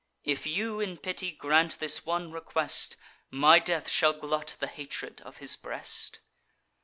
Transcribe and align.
If 0.23 0.47
you 0.47 0.79
in 0.79 0.97
pity 0.97 1.31
grant 1.31 1.77
this 1.77 2.07
one 2.07 2.31
request, 2.31 2.97
My 3.29 3.59
death 3.59 3.87
shall 3.87 4.13
glut 4.13 4.55
the 4.59 4.65
hatred 4.65 5.21
of 5.21 5.37
his 5.37 5.55
breast." 5.55 6.21